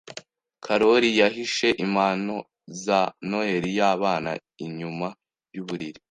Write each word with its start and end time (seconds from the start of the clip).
Karoli 0.65 1.09
yahishe 1.19 1.67
impano 1.85 2.35
za 2.83 3.01
Noheri 3.29 3.71
y'abana 3.79 4.31
inyuma 4.65 5.07
yuburiri. 5.55 5.99